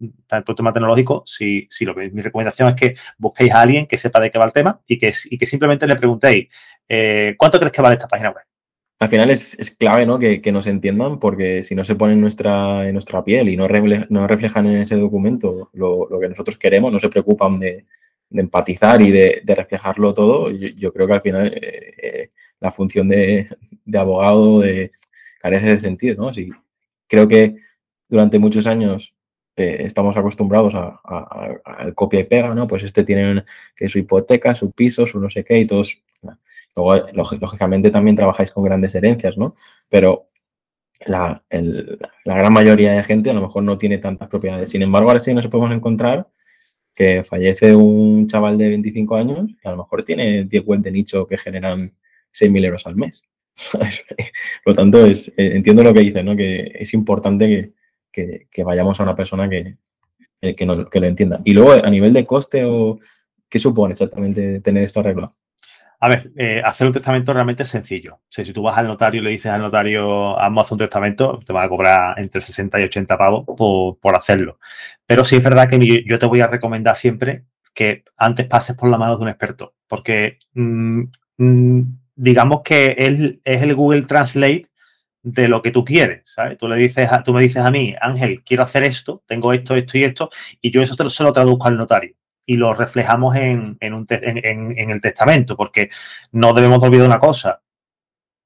tema 0.56 0.74
tecnológico, 0.74 1.24
sí, 1.26 1.68
sí, 1.70 1.86
lo 1.86 1.94
que 1.94 2.10
mi 2.10 2.22
recomendación 2.22 2.70
es 2.70 2.76
que 2.76 2.96
busquéis 3.18 3.52
a 3.52 3.62
alguien 3.62 3.86
que 3.86 3.98
sepa 3.98 4.20
de 4.20 4.32
qué 4.32 4.40
va 4.40 4.46
el 4.46 4.54
tema 4.54 4.80
y 4.88 4.98
que, 4.98 5.14
y 5.26 5.38
que 5.38 5.46
simplemente 5.46 5.86
le 5.86 5.96
preguntéis 5.96 6.48
eh, 6.88 7.36
¿cuánto 7.38 7.60
crees 7.60 7.72
que 7.72 7.82
vale 7.82 7.96
esta 7.96 8.08
página 8.08 8.30
web? 8.30 8.44
Al 9.00 9.10
final 9.10 9.30
es, 9.30 9.56
clave 9.78 10.06
¿no? 10.06 10.18
que, 10.18 10.52
nos 10.52 10.66
entiendan 10.66 11.20
porque 11.20 11.62
si 11.64 11.76
no 11.76 11.84
se 11.84 11.96
ponen 11.96 12.16
en 12.16 12.22
nuestra, 12.22 12.88
en 12.88 12.94
nuestra 12.94 13.24
piel 13.24 13.50
y 13.50 13.56
no, 13.56 13.68
reflejan 13.68 14.68
en 14.68 14.82
ese 14.82 14.96
documento 14.96 15.70
lo, 15.74 16.08
que 16.20 16.30
nosotros 16.30 16.58
queremos, 16.58 16.92
no 16.92 17.00
se 17.00 17.10
preocupan 17.10 17.60
de, 17.60 17.86
empatizar 18.32 19.02
y 19.02 19.12
de, 19.12 19.42
reflejarlo 19.46 20.14
todo, 20.14 20.50
yo, 20.52 20.92
creo 20.94 21.08
que 21.08 21.14
al 21.14 21.22
final 21.22 21.48
eh, 21.48 21.94
eh, 22.02 22.32
la 22.60 22.72
función 22.72 23.08
de, 23.08 23.48
abogado 23.94 24.62
de, 24.62 24.92
carece 25.40 25.68
de 25.68 25.80
sentido. 25.80 26.26
¿no? 26.26 26.32
creo 27.08 27.28
que 27.28 27.56
durante 28.10 28.40
muchos 28.40 28.66
años 28.66 29.14
eh, 29.56 29.78
estamos 29.86 30.18
acostumbrados 30.18 30.74
al 30.76 31.94
copia 31.94 32.20
y 32.20 32.24
pega, 32.24 32.54
¿no? 32.54 32.68
Pues 32.68 32.84
este 32.84 33.04
tiene 33.04 33.44
que 33.76 33.90
su 33.90 34.00
hipoteca, 34.00 34.56
su 34.56 34.72
piso, 34.72 35.06
su 35.06 35.20
no 35.20 35.30
sé 35.30 35.44
qué 35.44 35.60
y 35.60 35.66
todos 35.66 36.00
Luego, 36.78 37.08
lógicamente, 37.42 37.90
también 37.90 38.16
trabajáis 38.16 38.52
con 38.52 38.64
grandes 38.64 38.94
herencias, 38.94 39.36
¿no? 39.36 39.56
Pero 39.90 40.30
la, 41.08 41.44
gran 41.50 42.54
mayoría 42.54 42.94
de 42.94 43.04
gente 43.04 43.32
a 43.32 43.34
lo 43.34 43.42
mejor 43.42 43.64
no 43.64 43.80
tiene 43.80 43.98
tantas 43.98 44.30
propiedades. 44.30 44.70
Sin 44.70 44.84
embargo, 44.84 45.10
ahora 45.10 45.20
sí 45.20 45.34
nos 45.34 45.48
podemos 45.48 45.76
encontrar 45.76 46.28
que 46.94 47.24
fallece 47.24 47.76
un 47.76 48.28
chaval 48.28 48.58
de 48.60 48.70
25 48.70 49.16
años 49.16 49.50
y 49.64 49.68
a 49.68 49.72
lo 49.72 49.78
mejor 49.78 50.04
tiene 50.04 50.44
10 50.46 50.66
web 50.66 50.80
de 50.82 50.92
nicho 50.92 51.28
que 51.28 51.38
generan 51.38 51.94
6.000 52.32 52.66
euros 52.66 52.86
al 52.86 52.96
mes. 52.96 53.24
Por 53.72 54.74
lo 54.74 54.76
tanto, 54.76 55.06
es, 55.06 55.30
eh, 55.30 55.52
entiendo 55.56 55.82
lo 55.84 55.94
que 55.94 56.02
dices, 56.02 56.24
¿no? 56.24 56.36
que 56.36 56.74
es 56.76 56.94
importante 56.94 57.74
que, 58.12 58.64
vayamos 58.64 59.00
a 59.00 59.04
una 59.04 59.16
persona 59.16 59.50
que, 59.50 59.78
eh, 60.42 60.56
que, 60.56 60.66
lo 60.66 61.08
entienda. 61.08 61.42
Y 61.44 61.54
luego, 61.54 61.74
a 61.74 61.90
nivel 61.90 62.14
de 62.14 62.26
coste, 62.26 62.66
o 62.66 63.00
¿qué 63.50 63.60
supone 63.60 63.94
exactamente 63.94 64.60
tener 64.62 64.84
esto 64.84 65.00
arreglado? 65.00 65.36
A 66.00 66.10
ver, 66.10 66.32
eh, 66.36 66.62
hacer 66.64 66.86
un 66.86 66.94
testamento 66.94 67.34
realmente 67.34 67.64
es 67.64 67.70
sencillo. 67.70 68.20
si 68.30 68.54
tú 68.54 68.62
vas 68.62 68.78
al 68.78 68.88
notario 68.88 69.22
y 69.22 69.24
le 69.24 69.32
dices 69.32 69.52
al 69.52 69.62
notario, 69.62 70.38
a 70.40 70.46
hacer 70.48 70.74
un 70.74 70.78
testamento, 70.78 71.40
te 71.46 71.54
va 71.54 71.64
a 71.64 71.70
cobrar 71.70 72.20
entre 72.20 72.40
60 72.40 72.80
y 72.80 72.84
80 72.84 73.18
pavos 73.18 73.46
por, 74.00 74.16
hacerlo. 74.16 74.60
Pero 75.06 75.24
sí 75.24 75.38
es 75.38 75.44
verdad 75.44 75.70
que 75.70 75.80
yo 76.06 76.20
te 76.20 76.26
voy 76.28 76.42
a 76.42 76.48
recomendar 76.48 76.96
siempre 76.96 77.46
que 77.74 78.04
antes 78.18 78.46
pases 78.48 78.76
por 78.76 78.90
la 78.90 78.98
mano 78.98 79.18
de 79.18 79.24
un 79.24 79.30
experto, 79.30 79.74
porque 79.88 80.40
mm, 80.54 81.04
mm, 81.38 81.82
digamos 82.16 82.62
que 82.64 82.96
es 82.98 83.62
el 83.62 83.76
Google 83.76 84.04
Translate 84.04 84.68
de 85.24 85.48
lo 85.48 85.62
que 85.62 85.72
tú 85.72 85.84
quieres, 85.84 86.24
¿sabes? 86.26 86.58
Tú 86.58 86.68
le 86.68 86.76
dices, 86.78 87.10
tú 87.26 87.34
me 87.34 87.42
dices 87.42 87.64
a 87.64 87.72
mí, 87.72 87.96
Ángel, 88.02 88.44
quiero 88.44 88.64
hacer 88.64 88.84
esto, 88.84 89.24
tengo 89.28 89.54
esto, 89.54 89.76
esto 89.76 89.98
y 89.98 90.04
esto, 90.04 90.30
y 90.62 90.72
yo 90.72 90.82
eso 90.82 90.96
te 90.96 91.04
lo, 91.04 91.10
se 91.10 91.24
lo 91.24 91.34
traduzco 91.34 91.68
al 91.68 91.78
notario 91.78 92.16
y 92.48 92.56
lo 92.56 92.74
reflejamos 92.74 93.36
en, 93.36 93.78
el 93.82 95.02
testamento, 95.02 95.56
porque 95.58 95.90
no 96.32 96.54
debemos 96.54 96.82
olvidar 96.82 97.06
una 97.06 97.20
cosa. 97.20 97.62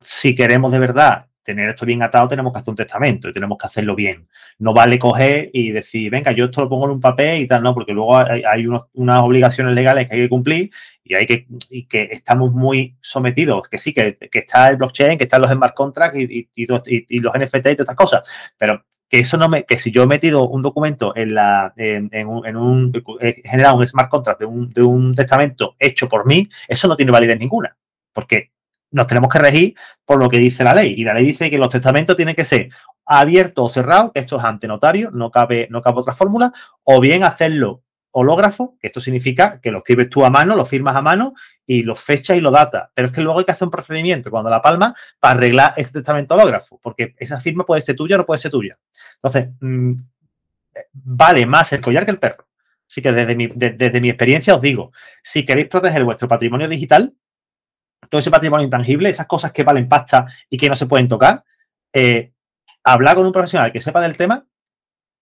Si 0.02 0.34
queremos 0.34 0.72
de 0.72 0.80
verdad 0.80 1.28
tener 1.44 1.70
esto 1.70 1.86
bien 1.86 2.02
atado, 2.02 2.28
tenemos 2.28 2.52
que 2.52 2.60
hacer 2.60 2.72
un 2.72 2.76
testamento 2.76 3.30
y 3.30 3.34
tenemos 3.34 3.60
que 3.60 3.68
hacerlo 3.68 3.96
bien. 3.96 4.28
No 4.58 4.74
vale 4.74 4.98
coger 4.98 5.52
y 5.54 5.72
decir, 5.72 6.10
venga, 6.10 6.32
yo 6.32 6.46
esto 6.46 6.62
lo 6.62 6.70
pongo 6.70 6.86
en 6.86 6.92
un 6.92 7.00
papel 7.00 7.42
y 7.42 7.48
tal, 7.48 7.62
no, 7.62 7.76
porque 7.76 7.94
luego 7.94 8.18
hay, 8.18 8.66
unas 8.66 9.20
obligaciones 9.22 9.76
legales 9.76 10.10
que 10.10 10.16
hay 10.16 10.22
que 10.24 10.30
cumplir 10.30 10.72
y 11.04 11.14
hay 11.14 11.28
que, 11.28 11.46
y 11.70 11.86
que 11.86 12.10
estamos 12.12 12.54
muy 12.54 12.96
sometidos, 13.02 13.70
que 13.70 13.78
sí, 13.78 13.94
que, 13.94 14.18
está 14.32 14.70
el 14.70 14.78
blockchain, 14.78 15.18
que 15.20 15.26
están 15.26 15.44
los 15.44 15.52
smart 15.52 15.76
contracts 15.76 16.20
y, 16.20 16.50
y, 16.56 16.66
los 16.66 16.82
NFT 16.82 17.56
y 17.56 17.76
todas 17.76 17.80
estas 17.80 17.96
cosas, 17.96 18.30
pero 18.58 18.84
que 19.12 19.20
eso 19.20 19.36
no 19.36 19.50
me, 19.50 19.66
que 19.66 19.78
si 19.78 19.92
yo 19.92 20.04
he 20.04 20.08
metido 20.08 20.48
un 20.48 20.62
documento 20.62 21.14
en 21.18 21.36
la, 21.36 21.74
en, 21.76 22.10
un, 22.26 22.46
en 22.46 22.56
un, 22.56 22.94
he 23.20 23.42
generado 23.44 23.76
un 23.76 23.86
smart 23.86 24.10
contract 24.10 24.40
de 24.40 24.46
un, 24.46 24.70
de 24.72 24.82
un 24.82 25.14
testamento 25.14 25.76
hecho 25.78 26.08
por 26.08 26.26
mí, 26.26 26.48
eso 26.66 26.88
no 26.88 26.96
tiene 26.96 27.12
validez 27.12 27.38
ninguna, 27.38 27.76
porque 28.14 28.52
nos 28.92 29.08
tenemos 29.08 29.30
que 29.30 29.40
regir 29.40 29.76
por 30.06 30.18
lo 30.18 30.30
que 30.30 30.40
dice 30.40 30.64
la 30.64 30.74
ley. 30.74 30.94
Y 30.98 31.04
la 31.04 31.14
ley 31.14 31.26
dice 31.26 31.50
que 31.50 31.58
los 31.58 31.70
testamentos 31.70 32.16
tienen 32.16 32.36
que 32.36 32.46
ser 32.46 32.70
abiertos 33.06 33.70
o 33.70 33.74
cerrados, 33.74 34.12
esto 34.14 34.38
es 34.38 34.46
ante 34.46 34.66
notario, 34.66 35.12
no 35.12 35.30
cabe, 35.30 35.68
no 35.70 35.82
cabe 35.82 36.00
otra 36.00 36.14
fórmula, 36.14 36.54
o 36.86 37.02
bien 37.02 37.26
hacerlo 37.26 37.82
hológrafo, 38.12 38.78
que 38.80 38.88
esto 38.88 39.00
significa 39.00 39.60
que 39.62 39.72
lo 39.72 39.80
escribes 39.80 40.10
tú 40.10 40.26
a 40.26 40.30
mano, 40.30 40.56
lo 40.56 40.66
firmas 40.66 40.96
a 40.96 41.02
mano 41.02 41.34
y 41.66 41.84
lo 41.84 41.96
fechas 41.96 42.38
y 42.38 42.42
lo 42.42 42.52
data. 42.52 42.92
Pero 42.94 43.08
es 43.08 43.14
que 43.14 43.22
luego 43.22 43.40
hay 43.40 43.46
que 43.46 43.52
hacer 43.52 43.66
un 43.66 43.72
procedimiento 43.72 44.30
cuando 44.30 44.50
la 44.50 44.62
palma 44.62 44.94
para 45.20 45.36
arreglar 45.36 45.74
ese 45.78 45.94
testamento 45.94 46.36
hológrafo, 46.36 46.80
porque 46.82 47.16
esa 47.18 47.40
firma 47.40 47.66
puede 47.66 47.82
ser 47.82 47.96
tuya 47.96 48.16
o 48.16 48.20
no 48.20 48.26
puede 48.26 48.40
ser 48.40 48.52
tuya. 48.52 48.78
Entonces, 49.16 49.50
mm, 49.60 49.94
vale 50.94 51.46
más 51.46 51.72
el 51.74 51.82
collar 51.82 52.06
que 52.06 52.12
el 52.12 52.20
perro. 52.20 52.48
Así 52.88 53.02
que 53.02 53.12
desde 53.14 53.36
mi, 53.36 53.48
desde 53.48 54.02
mi 54.02 54.10
experiencia 54.10 54.54
os 54.54 54.62
digo, 54.62 54.92
si 55.24 55.46
queréis 55.46 55.68
proteger 55.70 56.04
vuestro 56.04 56.28
patrimonio 56.28 56.68
digital, 56.68 57.14
todo 58.10 58.20
ese 58.20 58.32
patrimonio 58.32 58.66
intangible, 58.66 59.10
esas 59.10 59.28
cosas 59.28 59.54
que 59.54 59.64
valen 59.64 59.88
pasta 59.88 60.26
y 60.50 60.58
que 60.58 60.68
no 60.68 60.76
se 60.76 60.88
pueden 60.88 61.08
tocar, 61.08 61.46
eh, 61.94 62.34
hablar 62.84 63.16
con 63.16 63.26
un 63.26 63.32
profesional 63.32 63.72
que 63.72 63.80
sepa 63.80 64.02
del 64.02 64.18
tema, 64.18 64.46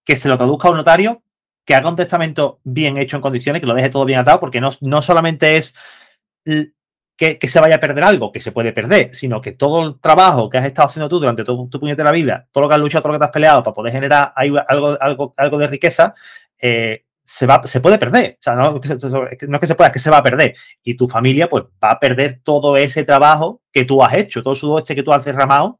que 0.03 0.15
se 0.15 0.29
lo 0.29 0.37
traduzca 0.37 0.67
a 0.67 0.71
un 0.71 0.77
notario 0.77 1.21
que 1.69 1.75
haga 1.75 1.87
un 1.87 1.95
testamento 1.95 2.61
bien 2.63 2.97
hecho 2.97 3.15
en 3.15 3.21
condiciones, 3.21 3.59
que 3.59 3.67
lo 3.67 3.75
deje 3.75 3.91
todo 3.91 4.03
bien 4.03 4.17
atado, 4.17 4.39
porque 4.39 4.59
no, 4.59 4.71
no 4.81 5.03
solamente 5.03 5.55
es 5.55 5.75
que, 7.15 7.37
se 7.47 7.59
vaya 7.59 7.75
a 7.75 7.79
perder 7.79 8.03
algo, 8.03 8.31
que 8.31 8.41
se 8.41 8.51
puede 8.51 8.73
perder, 8.73 9.13
sino 9.13 9.39
que 9.39 9.51
todo 9.51 9.87
el 9.87 9.99
trabajo 9.99 10.49
que 10.49 10.57
has 10.57 10.65
estado 10.65 10.87
haciendo 10.87 11.07
tú 11.07 11.19
durante 11.19 11.43
tu, 11.43 11.69
tu 11.69 11.85
la 11.85 12.11
vida, 12.11 12.47
todo 12.51 12.63
lo 12.63 12.69
que 12.69 12.73
has 12.73 12.81
luchado, 12.81 13.03
todo 13.03 13.11
lo 13.11 13.19
que 13.19 13.19
te 13.19 13.25
has 13.25 13.31
peleado 13.31 13.61
para 13.61 13.75
poder 13.75 13.93
generar 13.93 14.33
algo, 14.35 14.97
algo, 14.99 15.33
algo 15.37 15.57
de 15.59 15.67
riqueza, 15.67 16.15
eh, 16.57 17.03
se, 17.23 17.45
va, 17.45 17.61
se 17.65 17.81
puede 17.81 17.99
perder. 17.99 18.37
O 18.39 18.41
sea, 18.41 18.55
no, 18.55 18.81
es 18.81 19.37
que 19.37 19.67
se 19.67 19.75
pueda, 19.75 19.89
es 19.89 19.93
que 19.93 19.99
se 19.99 20.09
va 20.09 20.17
a 20.17 20.23
perder. 20.23 20.55
Y 20.83 20.95
tu 20.95 21.07
familia, 21.07 21.47
pues, 21.47 21.65
va 21.65 21.91
a 21.91 21.99
perder 21.99 22.39
todo 22.43 22.77
ese 22.77 23.03
trabajo 23.03 23.61
que 23.71 23.85
tú 23.85 24.01
has 24.01 24.15
hecho, 24.15 24.41
todo 24.41 24.77
el 24.77 24.81
este 24.81 24.95
que 24.95 25.03
tú 25.03 25.13
has 25.13 25.23
derramado 25.23 25.77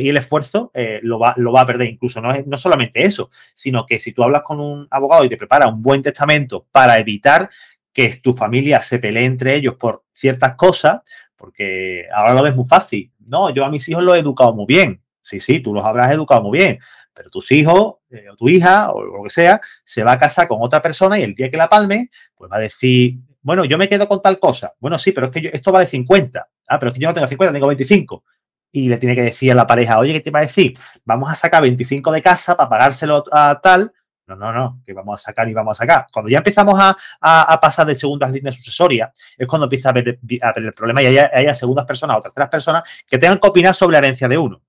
y 0.00 0.08
el 0.08 0.16
esfuerzo 0.16 0.70
eh, 0.74 1.00
lo, 1.02 1.18
va, 1.18 1.34
lo 1.36 1.52
va 1.52 1.62
a 1.62 1.66
perder. 1.66 1.88
Incluso 1.88 2.20
no, 2.20 2.32
es, 2.32 2.46
no 2.46 2.56
solamente 2.56 3.06
eso, 3.06 3.30
sino 3.54 3.84
que 3.84 3.98
si 3.98 4.12
tú 4.12 4.22
hablas 4.22 4.42
con 4.42 4.60
un 4.60 4.88
abogado 4.90 5.24
y 5.24 5.28
te 5.28 5.36
prepara 5.36 5.68
un 5.68 5.82
buen 5.82 6.02
testamento 6.02 6.66
para 6.72 6.98
evitar 6.98 7.50
que 7.92 8.08
tu 8.22 8.32
familia 8.32 8.80
se 8.80 8.98
pelee 8.98 9.24
entre 9.24 9.54
ellos 9.54 9.74
por 9.74 10.04
ciertas 10.12 10.54
cosas, 10.54 11.02
porque 11.36 12.06
ahora 12.14 12.34
lo 12.34 12.42
ves 12.42 12.56
muy 12.56 12.66
fácil. 12.66 13.12
No, 13.26 13.50
yo 13.50 13.64
a 13.64 13.70
mis 13.70 13.88
hijos 13.88 14.02
los 14.02 14.16
he 14.16 14.20
educado 14.20 14.54
muy 14.54 14.66
bien. 14.66 15.02
Sí, 15.20 15.40
sí, 15.40 15.60
tú 15.60 15.74
los 15.74 15.84
habrás 15.84 16.10
educado 16.10 16.42
muy 16.42 16.58
bien, 16.58 16.78
pero 17.12 17.30
tus 17.30 17.52
hijos 17.52 17.96
eh, 18.10 18.28
o 18.30 18.36
tu 18.36 18.48
hija 18.48 18.90
o 18.92 19.04
lo 19.04 19.22
que 19.22 19.30
sea 19.30 19.60
se 19.84 20.02
va 20.02 20.12
a 20.12 20.18
casar 20.18 20.48
con 20.48 20.58
otra 20.60 20.80
persona 20.80 21.18
y 21.18 21.22
el 21.22 21.34
día 21.34 21.50
que 21.50 21.56
la 21.56 21.68
palme, 21.68 22.10
pues 22.34 22.50
va 22.50 22.56
a 22.56 22.60
decir, 22.60 23.18
bueno, 23.42 23.64
yo 23.64 23.76
me 23.76 23.88
quedo 23.88 24.08
con 24.08 24.22
tal 24.22 24.38
cosa. 24.38 24.72
Bueno, 24.80 24.98
sí, 24.98 25.12
pero 25.12 25.26
es 25.26 25.32
que 25.32 25.50
esto 25.52 25.70
vale 25.70 25.86
50. 25.86 26.48
Ah, 26.68 26.78
pero 26.78 26.90
es 26.90 26.94
que 26.94 27.02
yo 27.02 27.08
no 27.08 27.14
tengo 27.14 27.28
50, 27.28 27.52
tengo 27.52 27.66
25 27.66 28.24
y 28.72 28.88
le 28.88 28.96
tiene 28.96 29.14
que 29.14 29.22
decir 29.22 29.52
a 29.52 29.54
la 29.54 29.66
pareja, 29.66 29.98
oye, 29.98 30.14
¿qué 30.14 30.20
te 30.20 30.30
va 30.30 30.38
a 30.38 30.42
decir? 30.42 30.76
Vamos 31.04 31.30
a 31.30 31.34
sacar 31.34 31.62
25 31.62 32.10
de 32.10 32.22
casa 32.22 32.56
para 32.56 32.70
pagárselo 32.70 33.22
a 33.30 33.60
tal. 33.62 33.92
No, 34.26 34.34
no, 34.36 34.52
no, 34.52 34.80
que 34.86 34.94
vamos 34.94 35.20
a 35.20 35.22
sacar 35.22 35.46
y 35.48 35.52
vamos 35.52 35.78
a 35.78 35.82
sacar. 35.82 36.06
Cuando 36.10 36.30
ya 36.30 36.38
empezamos 36.38 36.78
a, 36.80 37.60
pasar 37.60 37.86
de 37.86 37.94
segundas 37.94 38.32
líneas 38.32 38.56
sucesorias, 38.56 39.10
es 39.36 39.46
cuando 39.46 39.66
empieza 39.66 39.90
a 39.90 39.92
ver, 39.92 40.18
el 40.56 40.72
problema 40.72 41.02
y 41.02 41.06
haya, 41.06 41.54
segundas 41.54 41.84
personas 41.84 42.16
o 42.16 42.22
terceras 42.22 42.48
personas 42.48 42.82
que 43.06 43.18
tengan 43.18 43.38
que 43.38 43.48
opinar 43.48 43.74
sobre 43.74 43.92
la 43.92 43.98
herencia 43.98 44.26
de 44.26 44.38
uno. 44.38 44.62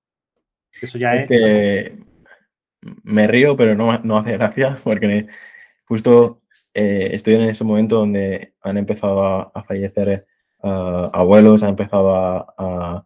Eso 0.81 0.97
ya 0.97 1.15
es. 1.15 1.27
que 1.27 1.97
me 3.03 3.25
río, 3.27 3.55
pero 3.55 3.73
no, 3.73 3.97
no 3.99 4.17
hace 4.17 4.33
gracia, 4.33 4.77
porque 4.83 5.27
justo 5.85 6.41
eh, 6.73 7.09
estoy 7.13 7.35
en 7.35 7.43
ese 7.43 7.63
momento 7.63 7.97
donde 7.97 8.55
han 8.61 8.75
empezado 8.75 9.23
a, 9.55 9.63
fallecer 9.63 10.09
eh, 10.09 10.25
abuelos, 10.61 11.63
han 11.63 11.69
empezado 11.69 12.13
a 12.13 13.05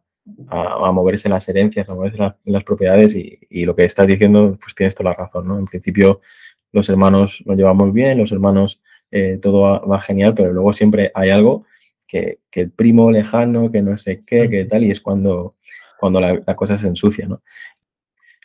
a, 0.49 0.91
moverse 0.91 1.27
en 1.27 1.33
las 1.33 1.47
herencias, 1.49 1.89
a 1.89 1.95
moverse 1.95 2.17
en 2.17 2.53
las, 2.53 2.63
propiedades 2.63 3.15
y, 3.15 3.65
lo 3.65 3.75
que 3.75 3.85
estás 3.85 4.07
diciendo, 4.07 4.57
pues 4.61 4.75
tienes 4.75 4.95
toda 4.95 5.11
la 5.11 5.15
razón, 5.15 5.47
¿no? 5.47 5.57
En 5.57 5.65
principio 5.65 6.21
los 6.71 6.89
hermanos 6.89 7.41
nos 7.45 7.57
llevamos 7.57 7.93
bien, 7.93 8.17
los 8.17 8.31
hermanos 8.31 8.81
eh, 9.11 9.37
todo 9.41 9.87
va, 9.87 10.01
genial, 10.01 10.33
pero 10.35 10.53
luego 10.53 10.73
siempre 10.73 11.11
hay 11.13 11.29
algo 11.29 11.65
que, 12.07 12.39
el 12.51 12.71
primo 12.71 13.11
lejano, 13.11 13.71
que 13.71 13.81
no 13.81 13.97
sé 13.97 14.23
qué, 14.25 14.49
que 14.49 14.65
tal, 14.65 14.83
y 14.83 14.91
es 14.91 14.99
cuando, 15.01 15.53
cuando 15.99 16.19
la, 16.19 16.55
cosa 16.55 16.77
se 16.77 16.87
ensucia, 16.87 17.27
¿no? 17.27 17.41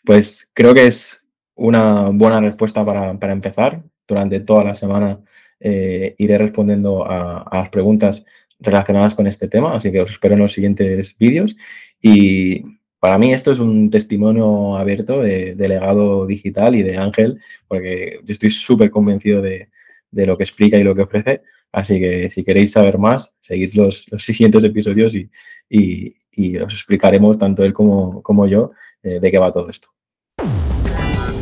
Pues 0.05 0.51
creo 0.53 0.75
que 0.75 0.87
es 0.87 1.25
una 1.55 2.11
buena 2.11 2.41
respuesta 2.41 2.85
para, 2.85 3.33
empezar. 3.33 3.83
Durante 4.07 4.41
toda 4.41 4.65
la 4.65 4.75
semana 4.75 5.21
eh, 5.61 6.15
iré 6.19 6.37
respondiendo 6.37 7.07
a 7.09 7.49
las 7.53 7.69
preguntas 7.71 8.25
relacionadas 8.63 9.15
con 9.15 9.27
este 9.27 9.49
tema, 9.49 9.77
así 9.77 9.91
que 9.91 10.01
os 10.01 10.11
espero 10.11 10.35
en 10.35 10.41
los 10.41 10.53
siguientes 10.53 11.17
vídeos. 11.19 11.57
Y 12.01 12.63
para 13.03 13.19
mí 13.19 13.33
esto 13.33 13.51
es 13.51 13.59
un 13.59 13.91
testimonio 13.91 14.77
abierto 14.77 15.23
de, 15.23 15.57
legado 15.57 16.25
digital 16.25 16.77
y 16.77 16.85
de 16.85 16.97
Ángel, 16.99 17.41
porque 17.67 18.21
yo 18.23 18.33
estoy 18.33 18.51
súper 18.51 18.93
convencido 18.93 19.43
de, 19.43 19.67
lo 20.13 20.37
que 20.37 20.45
explica 20.45 20.77
y 20.79 20.85
lo 20.85 20.95
que 20.95 21.03
ofrece. 21.03 21.43
Así 21.73 21.99
que 21.99 22.29
si 22.31 22.45
queréis 22.45 22.71
saber 22.71 22.99
más, 22.99 23.35
seguid 23.41 23.73
los, 23.75 24.07
siguientes 24.19 24.63
episodios 24.63 25.15
y, 25.15 26.15
os 26.61 26.73
explicaremos, 26.73 27.39
tanto 27.39 27.65
él 27.65 27.73
como, 27.73 28.23
como 28.23 28.47
yo, 28.47 28.71
eh, 29.03 29.19
de 29.21 29.31
qué 29.31 29.39
va 29.39 29.51
todo 29.51 29.69
esto. 29.69 29.89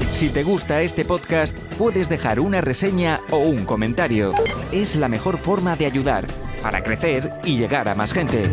Si 0.09 0.31
te 0.31 0.43
gusta 0.43 0.83
este 0.83 1.05
podcast, 1.05 1.57
puedes 1.79 2.09
dejar 2.09 2.41
una 2.41 2.61
reseña 2.61 3.21
o 3.31 3.39
un 3.39 3.65
comentario. 3.65 4.33
Es 4.73 4.97
la 4.97 5.09
mejor 5.09 5.37
forma 5.37 5.77
de 5.77 5.87
ayudar 5.87 6.25
para 6.63 6.83
crecer 6.83 7.29
y 7.45 7.59
llegar 7.59 7.89
a 7.89 7.95
más 7.95 8.13
gente. 8.13 8.51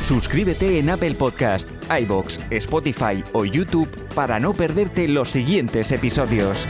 Suscríbete 0.00 0.78
en 0.78 0.90
Apple 0.90 1.14
Podcast, 1.14 1.68
iBox, 1.90 2.40
Spotify 2.50 3.22
o 3.32 3.44
YouTube 3.44 3.88
para 4.14 4.38
no 4.38 4.52
perderte 4.52 5.08
los 5.08 5.30
siguientes 5.30 5.92
episodios. 5.92 6.66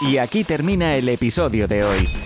Y 0.00 0.18
aquí 0.18 0.44
termina 0.44 0.94
el 0.94 1.08
episodio 1.08 1.66
de 1.66 1.84
hoy. 1.84 2.25